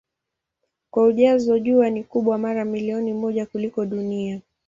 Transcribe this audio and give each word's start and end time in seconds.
Kwa 0.89 1.03
ujazo 1.05 1.59
Jua 1.59 1.89
ni 1.89 2.03
kubwa 2.03 2.37
mara 2.37 2.65
milioni 2.65 3.13
moja 3.13 3.45
kuliko 3.45 3.85
Dunia. 3.85 4.41